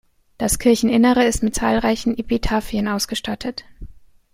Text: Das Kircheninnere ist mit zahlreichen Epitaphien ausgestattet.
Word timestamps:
Das 0.39 0.57
Kircheninnere 0.57 1.25
ist 1.25 1.43
mit 1.43 1.53
zahlreichen 1.53 2.17
Epitaphien 2.17 2.87
ausgestattet. 2.87 3.65